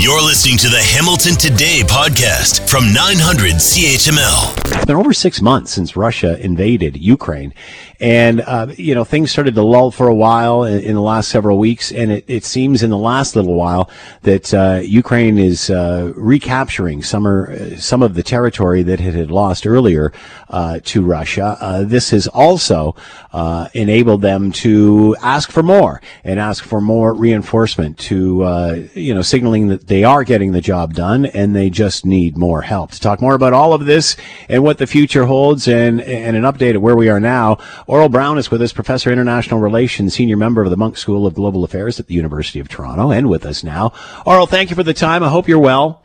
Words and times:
You're 0.00 0.22
listening 0.22 0.58
to 0.58 0.68
the 0.68 0.80
Hamilton 0.80 1.34
Today 1.34 1.80
podcast 1.82 2.68
from 2.70 2.92
900 2.92 3.54
CHML. 3.54 4.76
It's 4.76 4.84
been 4.86 4.94
over 4.94 5.12
six 5.12 5.42
months 5.42 5.72
since 5.72 5.96
Russia 5.96 6.38
invaded 6.38 6.96
Ukraine. 6.96 7.52
And, 8.00 8.40
uh, 8.42 8.68
you 8.76 8.94
know, 8.94 9.02
things 9.02 9.32
started 9.32 9.56
to 9.56 9.62
lull 9.62 9.90
for 9.90 10.06
a 10.06 10.14
while 10.14 10.62
in, 10.62 10.80
in 10.84 10.94
the 10.94 11.02
last 11.02 11.30
several 11.30 11.58
weeks. 11.58 11.90
And 11.90 12.12
it, 12.12 12.24
it, 12.28 12.44
seems 12.44 12.84
in 12.84 12.90
the 12.90 12.96
last 12.96 13.34
little 13.34 13.54
while 13.54 13.90
that 14.22 14.54
uh, 14.54 14.80
Ukraine 14.84 15.36
is 15.36 15.68
uh, 15.68 16.12
recapturing 16.14 17.02
some, 17.02 17.26
or, 17.26 17.76
some 17.76 18.04
of 18.04 18.14
the 18.14 18.22
territory 18.22 18.84
that 18.84 19.00
it 19.00 19.14
had 19.14 19.32
lost 19.32 19.66
earlier 19.66 20.12
uh, 20.48 20.78
to 20.84 21.02
Russia. 21.02 21.56
Uh, 21.60 21.82
this 21.82 22.10
has 22.10 22.28
also 22.28 22.94
uh, 23.32 23.68
enabled 23.74 24.22
them 24.22 24.52
to 24.52 25.16
ask 25.20 25.50
for 25.50 25.64
more 25.64 26.00
and 26.22 26.38
ask 26.38 26.62
for 26.62 26.80
more 26.80 27.12
reinforcement 27.14 27.98
to, 27.98 28.88
you 28.94 29.12
know, 29.12 29.22
signaling 29.22 29.66
that 29.68 29.87
they 29.88 30.04
are 30.04 30.24
getting 30.24 30.52
the 30.52 30.60
job 30.60 30.94
done 30.94 31.26
and 31.26 31.54
they 31.54 31.70
just 31.70 32.06
need 32.06 32.36
more 32.36 32.62
help. 32.62 32.92
To 32.92 33.00
talk 33.00 33.20
more 33.20 33.34
about 33.34 33.52
all 33.52 33.72
of 33.72 33.86
this 33.86 34.16
and 34.48 34.62
what 34.62 34.78
the 34.78 34.86
future 34.86 35.24
holds 35.24 35.66
and, 35.66 36.00
and 36.00 36.36
an 36.36 36.44
update 36.44 36.76
of 36.76 36.82
where 36.82 36.96
we 36.96 37.08
are 37.08 37.20
now, 37.20 37.56
Aurel 37.88 38.10
Braun 38.10 38.38
is 38.38 38.50
with 38.50 38.62
us, 38.62 38.72
Professor 38.72 39.10
of 39.10 39.14
International 39.14 39.60
Relations, 39.60 40.14
Senior 40.14 40.36
Member 40.36 40.62
of 40.62 40.70
the 40.70 40.76
Munk 40.76 40.96
School 40.96 41.26
of 41.26 41.34
Global 41.34 41.64
Affairs 41.64 41.98
at 41.98 42.06
the 42.06 42.14
University 42.14 42.60
of 42.60 42.68
Toronto, 42.68 43.10
and 43.10 43.28
with 43.28 43.44
us 43.44 43.64
now. 43.64 43.90
Aurel, 44.26 44.48
thank 44.48 44.70
you 44.70 44.76
for 44.76 44.84
the 44.84 44.94
time. 44.94 45.22
I 45.22 45.28
hope 45.28 45.48
you're 45.48 45.58
well. 45.58 46.02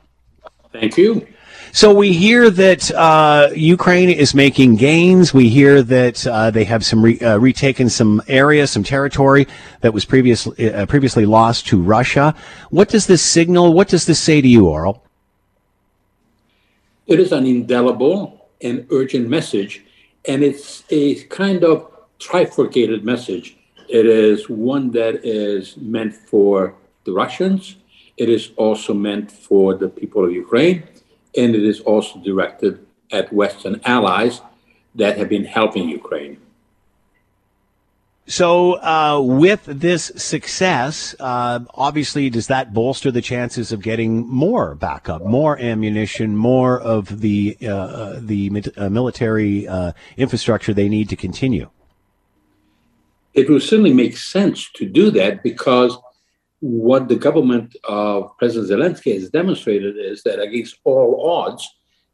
Thank 0.72 0.98
you. 0.98 1.28
So 1.76 1.92
we 1.92 2.14
hear 2.14 2.52
that 2.52 2.92
uh, 2.92 3.50
Ukraine 3.56 4.12
is 4.12 4.36
making 4.36 4.76
gains. 4.76 5.34
We 5.34 5.50
hear 5.50 5.82
that 5.82 6.26
uh, 6.28 6.52
they 6.52 6.66
have 6.66 6.86
some 6.86 7.02
re- 7.02 7.20
uh, 7.20 7.40
retaken 7.40 7.90
some 7.90 8.22
area, 8.28 8.68
some 8.68 8.84
territory 8.84 9.48
that 9.82 9.92
was 9.92 10.06
previously 10.06 10.72
uh, 10.72 10.86
previously 10.86 11.26
lost 11.26 11.66
to 11.70 11.82
Russia. 11.82 12.36
What 12.70 12.90
does 12.90 13.08
this 13.08 13.24
signal? 13.24 13.74
What 13.74 13.88
does 13.88 14.06
this 14.06 14.20
say 14.20 14.40
to 14.40 14.48
you, 14.48 14.66
Aurel? 14.66 15.02
It 17.08 17.20
is 17.20 17.32
an 17.32 17.48
indelible 17.48 18.52
and 18.62 18.86
urgent 18.92 19.28
message, 19.28 19.84
and 20.28 20.44
it's 20.44 20.84
a 20.92 21.24
kind 21.24 21.64
of 21.64 21.92
trifurcated 22.20 23.04
message. 23.04 23.58
It 23.90 24.06
is 24.06 24.48
one 24.48 24.92
that 24.92 25.26
is 25.26 25.76
meant 25.78 26.14
for 26.14 26.76
the 27.06 27.14
Russians. 27.14 27.78
It 28.16 28.30
is 28.30 28.52
also 28.58 28.94
meant 28.94 29.32
for 29.32 29.74
the 29.74 29.90
people 29.90 30.24
of 30.24 30.32
Ukraine 30.32 30.84
and 31.36 31.56
it 31.56 31.64
is 31.64 31.80
also 31.82 32.20
directed 32.20 32.86
at 33.12 33.32
Western 33.32 33.80
allies 33.86 34.42
that 34.96 35.18
have 35.18 35.30
been 35.30 35.46
helping 35.46 35.90
Ukraine. 35.90 36.38
So, 38.26 38.82
uh, 38.82 39.20
with 39.22 39.66
this 39.66 40.06
success, 40.16 41.14
uh, 41.20 41.60
obviously, 41.74 42.30
does 42.30 42.48
that 42.48 42.74
bolster 42.74 43.12
the 43.12 43.22
chances 43.22 43.74
of 43.74 43.82
getting 43.82 44.26
more 44.30 44.76
backup, 44.76 45.26
more 45.26 45.60
ammunition, 45.60 46.38
more 46.38 46.80
of 46.80 47.20
the 47.20 47.58
uh, 47.62 47.68
uh 47.68 48.20
the 48.22 48.64
uh, 48.78 48.88
military 48.90 49.68
uh, 49.68 49.92
infrastructure 50.16 50.74
they 50.74 50.88
need 50.88 51.10
to 51.10 51.18
continue? 51.18 51.70
It 53.34 53.50
will 53.50 53.60
certainly 53.60 53.94
make 53.94 54.16
sense 54.16 54.70
to 54.76 54.86
do 54.86 55.12
that 55.12 55.44
because 55.44 55.98
what 56.64 57.10
the 57.10 57.18
government 57.18 57.76
of 57.84 58.38
President 58.38 58.72
Zelensky 58.72 59.14
has 59.14 59.30
demonstrated 59.30 59.98
is 59.98 60.24
that 60.24 60.40
against 60.42 60.78
all 60.86 61.30
odds, 61.30 61.70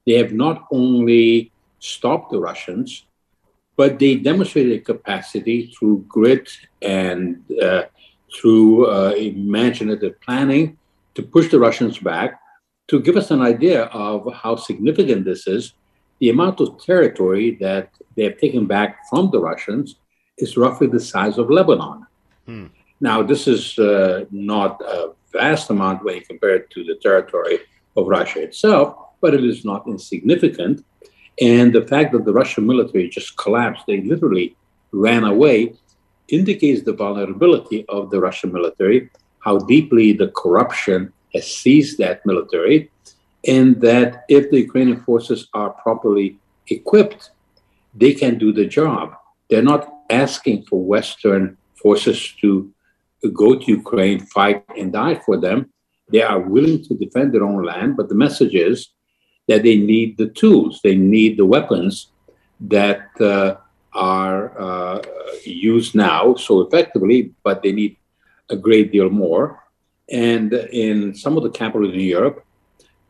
they 0.08 0.14
have 0.14 0.34
not 0.34 0.66
only 0.72 1.52
stopped 1.78 2.32
the 2.32 2.40
Russians, 2.40 3.06
but 3.78 4.00
they 4.00 4.16
demonstrated 4.16 4.86
capacity 4.86 5.68
through 5.68 6.04
grit 6.08 6.50
and 6.82 7.44
uh, 7.62 7.84
through 8.34 8.88
uh, 8.88 9.12
imaginative 9.12 10.20
planning 10.22 10.80
to 11.14 11.22
push 11.22 11.52
the 11.52 11.60
Russians 11.60 12.00
back. 12.00 12.42
To 12.88 13.00
give 13.00 13.18
us 13.18 13.30
an 13.30 13.44
idea 13.44 13.84
of 13.84 14.34
how 14.34 14.56
significant 14.56 15.26
this 15.26 15.46
is, 15.46 15.74
the 16.18 16.30
amount 16.30 16.60
of 16.60 16.84
territory 16.84 17.56
that 17.62 17.92
they 18.16 18.24
have 18.24 18.40
taken 18.40 18.66
back 18.66 19.08
from 19.12 19.30
the 19.30 19.40
Russians 19.40 19.98
is 20.40 20.58
roughly 20.58 20.88
the 20.88 21.00
size 21.00 21.38
of 21.38 21.52
Lebanon. 21.52 22.08
Hmm. 22.48 22.66
Now, 23.02 23.24
this 23.24 23.48
is 23.48 23.80
uh, 23.80 24.26
not 24.32 24.82
a 24.82 25.14
vast 25.32 25.70
amount 25.70 26.04
when 26.04 26.16
you 26.16 26.22
compare 26.22 26.56
it 26.56 26.70
to 26.72 26.84
the 26.84 26.96
territory 26.96 27.60
of 27.96 28.08
Russia 28.08 28.42
itself, 28.42 28.96
but 29.22 29.34
it 29.34 29.44
is 29.44 29.64
not 29.64 29.88
insignificant. 29.88 30.84
And 31.42 31.72
the 31.74 31.88
fact 31.88 32.12
that 32.12 32.26
the 32.26 32.34
Russian 32.34 32.66
military 32.66 33.10
just 33.10 33.38
collapsed, 33.38 33.86
they 33.88 34.02
literally 34.02 34.56
ran 34.92 35.24
away, 35.24 35.76
indicates 36.28 36.84
the 36.84 36.94
vulnerability 36.94 37.86
of 37.88 38.10
the 38.10 38.20
Russian 38.20 38.52
military, 38.52 39.10
how 39.40 39.60
deeply 39.60 40.12
the 40.14 40.28
corruption 40.30 41.14
has 41.34 41.48
seized 41.48 41.98
that 42.00 42.26
military, 42.26 42.92
and 43.48 43.80
that 43.82 44.26
if 44.28 44.52
the 44.52 44.60
Ukrainian 44.60 45.00
forces 45.02 45.48
are 45.54 45.70
properly 45.70 46.38
equipped, 46.68 47.32
they 47.96 48.14
can 48.14 48.38
do 48.38 48.52
the 48.52 48.66
job. 48.66 49.16
They're 49.50 49.62
not 49.62 49.88
asking 50.10 50.66
for 50.66 50.84
Western 50.84 51.58
forces 51.76 52.34
to 52.42 52.72
go 53.28 53.56
to 53.56 53.66
Ukraine, 53.66 54.20
fight, 54.20 54.64
and 54.78 54.94
die 54.94 55.16
for 55.26 55.38
them. 55.38 55.72
They 56.12 56.22
are 56.22 56.40
willing 56.40 56.84
to 56.86 56.96
defend 56.96 57.34
their 57.34 57.44
own 57.44 57.64
land, 57.64 57.98
but 57.98 58.10
the 58.10 58.16
message 58.16 58.56
is 58.56 58.90
that 59.48 59.64
they 59.64 59.78
need 59.78 60.18
the 60.18 60.30
tools, 60.30 60.80
they 60.84 60.96
need 60.96 61.38
the 61.38 61.46
weapons 61.46 62.12
that 62.62 63.10
uh, 63.20 63.56
are 63.94 64.60
uh, 64.60 65.02
used 65.44 65.96
now 65.96 66.36
so 66.36 66.62
effectively, 66.62 67.34
but 67.44 67.64
they 67.64 67.72
need 67.72 67.98
a 68.50 68.56
great 68.56 68.92
deal 68.92 69.10
more. 69.10 69.64
And 70.12 70.54
in 70.54 71.14
some 71.14 71.38
of 71.38 71.44
the 71.44 71.50
capitals 71.50 71.94
in 71.94 72.00
Europe, 72.00 72.44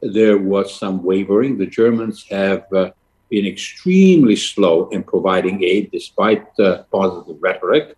there 0.01 0.37
was 0.37 0.73
some 0.73 1.03
wavering. 1.03 1.57
The 1.57 1.65
Germans 1.65 2.25
have 2.29 2.71
uh, 2.73 2.91
been 3.29 3.45
extremely 3.45 4.35
slow 4.35 4.89
in 4.89 5.03
providing 5.03 5.63
aid 5.63 5.91
despite 5.91 6.47
uh, 6.59 6.83
positive 6.91 7.37
rhetoric. 7.41 7.95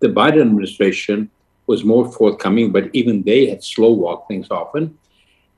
The 0.00 0.08
Biden 0.08 0.42
administration 0.42 1.30
was 1.70 1.84
more 1.84 2.10
forthcoming, 2.10 2.72
but 2.72 2.84
even 2.92 3.22
they 3.22 3.42
had 3.48 3.62
slow 3.62 3.92
walked 3.92 4.26
things 4.26 4.48
often. 4.50 4.98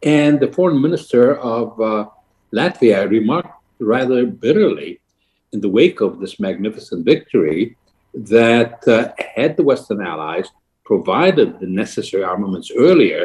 And 0.03 0.39
the 0.39 0.53
foreign 0.53 0.81
minister 0.87 1.25
of 1.39 1.81
uh, 1.81 2.05
Latvia 2.53 3.09
remarked 3.09 3.57
rather 3.79 4.27
bitterly 4.27 5.01
in 5.55 5.61
the 5.63 5.73
wake 5.79 6.01
of 6.03 6.21
this 6.21 6.39
magnificent 6.39 7.07
victory 7.07 7.77
that 8.37 8.87
uh, 8.87 9.13
had 9.37 9.57
the 9.57 9.63
Western 9.63 10.03
allies 10.03 10.49
provided 10.85 11.49
the 11.59 11.71
necessary 11.85 12.25
armaments 12.25 12.71
earlier, 12.77 13.23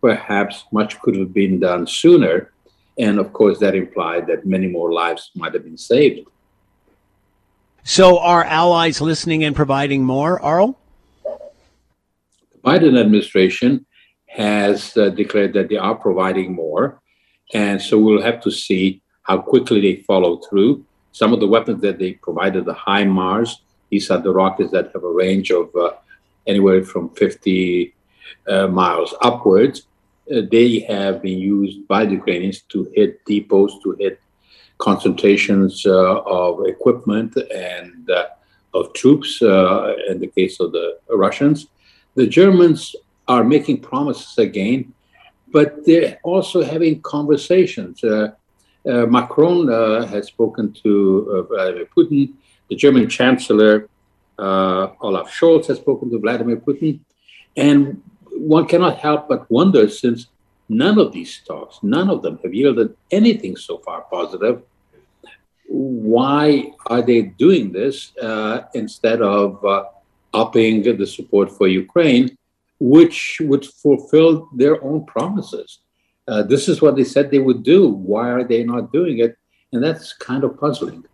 perhaps 0.00 0.64
much 0.70 1.00
could 1.00 1.16
have 1.16 1.32
been 1.34 1.58
done 1.58 1.88
sooner. 1.88 2.52
And 2.98 3.18
of 3.18 3.32
course, 3.32 3.58
that 3.58 3.74
implied 3.74 4.28
that 4.28 4.46
many 4.46 4.68
more 4.68 4.92
lives 4.92 5.32
might 5.34 5.54
have 5.54 5.64
been 5.64 5.82
saved. 5.92 6.20
So, 7.82 8.18
are 8.18 8.44
allies 8.44 9.00
listening 9.00 9.42
and 9.42 9.56
providing 9.56 10.04
more, 10.04 10.38
Aurel? 10.40 10.76
Biden 12.64 12.98
administration 12.98 13.86
has 14.26 14.96
uh, 14.96 15.08
declared 15.10 15.52
that 15.54 15.68
they 15.68 15.76
are 15.76 15.94
providing 15.94 16.54
more. 16.54 17.00
And 17.54 17.80
so 17.80 17.98
we'll 17.98 18.22
have 18.22 18.40
to 18.42 18.50
see 18.50 19.02
how 19.22 19.38
quickly 19.38 19.80
they 19.80 20.02
follow 20.02 20.36
through. 20.38 20.84
Some 21.12 21.32
of 21.32 21.40
the 21.40 21.46
weapons 21.46 21.80
that 21.82 21.98
they 21.98 22.12
provided, 22.12 22.64
the 22.64 22.74
HIMARS, 22.74 23.56
these 23.90 24.10
are 24.10 24.20
the 24.20 24.32
rockets 24.32 24.70
that 24.72 24.90
have 24.92 25.04
a 25.04 25.10
range 25.10 25.50
of 25.50 25.74
uh, 25.74 25.92
anywhere 26.46 26.84
from 26.84 27.10
50 27.10 27.94
uh, 28.46 28.68
miles 28.68 29.14
upwards. 29.22 29.86
Uh, 30.30 30.42
they 30.50 30.80
have 30.80 31.22
been 31.22 31.38
used 31.38 31.86
by 31.88 32.04
the 32.04 32.12
Ukrainians 32.12 32.60
to 32.68 32.90
hit 32.94 33.24
depots, 33.24 33.82
to 33.82 33.92
hit 33.98 34.20
concentrations 34.76 35.86
uh, 35.86 36.20
of 36.20 36.66
equipment 36.66 37.36
and 37.54 38.08
uh, 38.10 38.26
of 38.74 38.92
troops 38.92 39.40
in 39.40 40.18
the 40.20 40.30
case 40.34 40.60
of 40.60 40.72
the 40.72 40.98
Russians. 41.08 41.66
The 42.18 42.26
Germans 42.26 42.96
are 43.28 43.44
making 43.44 43.78
promises 43.78 44.36
again, 44.38 44.92
but 45.52 45.86
they're 45.86 46.18
also 46.24 46.64
having 46.64 47.00
conversations. 47.00 48.02
Uh, 48.02 48.32
uh, 48.84 49.06
Macron 49.06 49.70
uh, 49.70 50.04
has 50.06 50.26
spoken 50.26 50.72
to 50.82 50.90
uh, 51.30 51.42
Vladimir 51.42 51.86
Putin. 51.96 52.32
The 52.70 52.74
German 52.74 53.08
Chancellor 53.08 53.88
uh, 54.36 54.88
Olaf 55.00 55.30
Scholz 55.30 55.66
has 55.68 55.76
spoken 55.76 56.10
to 56.10 56.18
Vladimir 56.18 56.56
Putin. 56.56 56.98
And 57.56 58.02
one 58.32 58.66
cannot 58.66 58.98
help 58.98 59.28
but 59.28 59.48
wonder 59.48 59.88
since 59.88 60.26
none 60.68 60.98
of 60.98 61.12
these 61.12 61.40
talks, 61.46 61.78
none 61.84 62.10
of 62.10 62.22
them 62.22 62.40
have 62.42 62.52
yielded 62.52 62.96
anything 63.12 63.54
so 63.54 63.78
far 63.78 64.00
positive, 64.10 64.62
why 65.68 66.72
are 66.86 67.00
they 67.00 67.22
doing 67.22 67.70
this 67.70 68.16
uh, 68.18 68.62
instead 68.74 69.22
of 69.22 69.64
upping 70.34 70.82
the 70.82 71.06
support 71.06 71.50
for 71.50 71.68
Ukraine, 71.68 72.36
which 72.80 73.38
would 73.40 73.64
fulfill 73.64 74.48
their 74.54 74.82
own 74.82 75.04
promises. 75.06 75.80
Uh, 76.26 76.42
this 76.42 76.68
is 76.68 76.82
what 76.82 76.96
they 76.96 77.04
said 77.04 77.30
they 77.30 77.38
would 77.38 77.62
do. 77.62 77.88
Why 77.88 78.30
are 78.30 78.44
they 78.44 78.62
not 78.62 78.92
doing 78.92 79.18
it? 79.18 79.36
And 79.72 79.82
that's 79.82 80.12
kind 80.12 80.44
of 80.44 80.58
puzzling. 80.58 81.04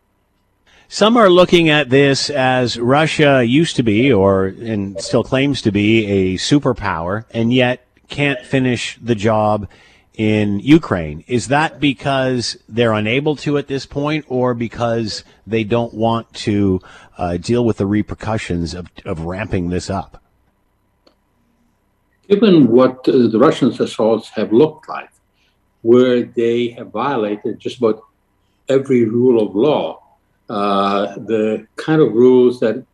Some 0.88 1.16
are 1.16 1.30
looking 1.30 1.70
at 1.70 1.90
this 1.90 2.30
as 2.30 2.78
Russia 2.78 3.42
used 3.42 3.76
to 3.76 3.82
be, 3.82 4.12
or 4.12 4.46
and 4.46 5.00
still 5.00 5.24
claims 5.24 5.62
to 5.62 5.72
be, 5.72 6.06
a 6.06 6.34
superpower, 6.34 7.24
and 7.30 7.52
yet 7.52 7.86
can't 8.08 8.40
finish 8.44 8.98
the 9.02 9.14
job 9.14 9.68
in 10.14 10.60
Ukraine. 10.60 11.24
Is 11.26 11.48
that 11.48 11.80
because 11.80 12.56
they're 12.68 12.92
unable 12.92 13.36
to 13.36 13.58
at 13.58 13.66
this 13.66 13.84
point, 13.84 14.24
or 14.28 14.54
because 14.54 15.24
they 15.46 15.64
don't 15.64 15.92
want 15.92 16.32
to 16.34 16.80
uh, 17.18 17.36
deal 17.36 17.64
with 17.64 17.78
the 17.78 17.86
repercussions 17.86 18.74
of, 18.74 18.88
of 19.04 19.20
ramping 19.22 19.70
this 19.70 19.90
up? 19.90 20.22
Given 22.28 22.68
what 22.68 23.06
uh, 23.08 23.28
the 23.28 23.38
Russians' 23.38 23.80
assaults 23.80 24.30
have 24.30 24.52
looked 24.52 24.88
like, 24.88 25.10
where 25.82 26.22
they 26.22 26.68
have 26.68 26.90
violated 26.90 27.58
just 27.58 27.78
about 27.78 28.02
every 28.68 29.04
rule 29.04 29.46
of 29.46 29.54
law, 29.54 30.00
uh, 30.48 31.14
the 31.16 31.66
kind 31.76 32.00
of 32.00 32.12
rules 32.12 32.60
that 32.60 32.84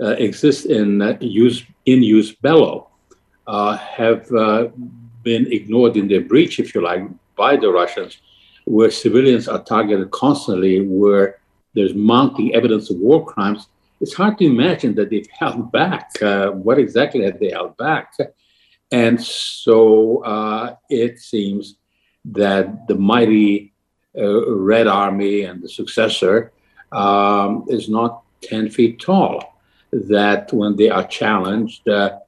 uh, 0.00 0.16
exist 0.18 0.66
in 0.66 1.02
uh, 1.02 1.16
use 1.20 1.64
in 1.86 2.02
use 2.02 2.32
bello 2.32 2.88
uh, 3.46 3.76
have 3.76 4.26
been 5.22 5.52
ignored 5.52 5.96
in 5.96 6.08
their 6.08 6.20
breach, 6.20 6.58
if 6.58 6.74
you 6.74 6.82
like, 6.82 7.02
by 7.36 7.56
the 7.56 7.70
Russians, 7.70 8.20
where 8.64 8.90
civilians 8.90 9.48
are 9.48 9.62
targeted 9.62 10.10
constantly, 10.10 10.80
where 10.86 11.38
there's 11.74 11.94
mounting 11.94 12.54
evidence 12.54 12.90
of 12.90 12.96
war 12.98 13.24
crimes. 13.24 13.68
It's 14.00 14.14
hard 14.14 14.38
to 14.38 14.44
imagine 14.44 14.94
that 14.96 15.10
they've 15.10 15.28
held 15.38 15.72
back. 15.72 16.10
Uh, 16.22 16.50
what 16.50 16.78
exactly 16.78 17.24
have 17.24 17.38
they 17.38 17.50
held 17.50 17.76
back? 17.76 18.14
And 18.92 19.22
so 19.22 20.24
uh, 20.24 20.76
it 20.88 21.20
seems 21.20 21.76
that 22.24 22.88
the 22.88 22.96
mighty 22.96 23.72
uh, 24.18 24.50
Red 24.50 24.88
Army 24.88 25.42
and 25.42 25.62
the 25.62 25.68
successor 25.68 26.52
um, 26.90 27.64
is 27.68 27.88
not 27.88 28.22
10 28.42 28.70
feet 28.70 29.00
tall. 29.00 29.56
That 29.92 30.52
when 30.52 30.76
they 30.76 30.88
are 30.88 31.06
challenged, 31.06 31.88
uh, 31.88 32.18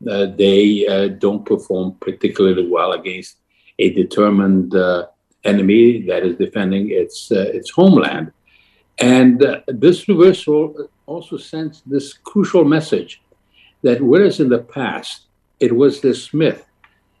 they 0.00 0.86
uh, 0.86 1.08
don't 1.08 1.44
perform 1.44 1.96
particularly 2.00 2.66
well 2.66 2.92
against 2.92 3.36
a 3.78 3.90
determined 3.90 4.74
uh, 4.74 5.06
enemy 5.44 6.02
that 6.02 6.22
is 6.22 6.36
defending 6.36 6.90
its 6.90 7.30
its 7.30 7.70
homeland. 7.70 8.32
And 8.98 9.62
this 9.66 10.08
reversal 10.08 10.88
also 11.06 11.36
sends 11.36 11.82
this 11.86 12.12
crucial 12.12 12.64
message 12.64 13.22
that 13.82 14.00
whereas 14.00 14.40
in 14.40 14.50
the 14.50 14.58
past 14.58 15.26
it 15.58 15.74
was 15.74 16.00
this 16.00 16.34
myth 16.34 16.64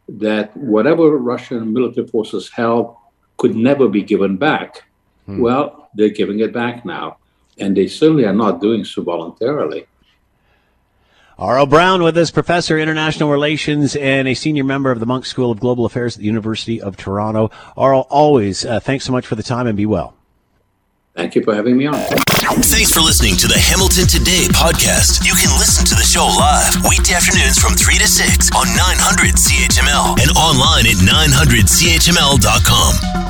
that 0.08 0.54
whatever 0.56 1.16
Russian 1.16 1.72
military 1.72 2.06
forces 2.06 2.48
held 2.48 2.96
could 3.36 3.54
never 3.54 3.88
be 3.88 4.02
given 4.02 4.36
back. 4.36 4.84
Hmm. 5.26 5.40
Well, 5.40 5.88
they're 5.94 6.08
giving 6.10 6.40
it 6.40 6.52
back 6.52 6.84
now, 6.84 7.18
and 7.58 7.76
they 7.76 7.86
certainly 7.86 8.24
are 8.24 8.34
not 8.34 8.60
doing 8.60 8.84
so 8.84 9.02
voluntarily. 9.02 9.86
Aurel 11.40 11.68
Braun 11.68 12.02
with 12.02 12.16
us, 12.18 12.30
Professor 12.30 12.78
International 12.78 13.30
Relations 13.30 13.96
and 13.96 14.28
a 14.28 14.34
senior 14.34 14.62
member 14.62 14.90
of 14.90 15.00
the 15.00 15.06
Munk 15.06 15.24
School 15.24 15.50
of 15.50 15.58
Global 15.58 15.86
Affairs 15.86 16.16
at 16.16 16.20
the 16.20 16.26
University 16.26 16.82
of 16.82 16.98
Toronto. 16.98 17.50
Aurel, 17.78 18.06
always 18.10 18.66
uh, 18.66 18.78
thanks 18.78 19.06
so 19.06 19.12
much 19.12 19.26
for 19.26 19.36
the 19.36 19.42
time 19.42 19.66
and 19.66 19.74
be 19.74 19.86
well. 19.86 20.12
Thank 21.16 21.34
you 21.34 21.42
for 21.42 21.54
having 21.54 21.78
me 21.78 21.86
on. 21.86 21.94
Thanks 21.94 22.92
for 22.92 23.00
listening 23.00 23.36
to 23.36 23.48
the 23.48 23.56
Hamilton 23.56 24.06
Today 24.06 24.48
podcast. 24.52 25.24
You 25.24 25.32
can 25.32 25.48
listen 25.58 25.86
to 25.86 25.94
the 25.94 26.04
show 26.04 26.26
live 26.26 26.84
weekday 26.84 27.14
afternoons 27.14 27.56
from 27.56 27.72
3 27.72 27.96
to 27.96 28.06
6 28.06 28.50
on 28.54 28.66
900 28.76 29.32
CHML 29.32 30.20
and 30.20 30.30
online 30.36 30.86
at 30.86 30.96
900CHML.com. 31.00 33.29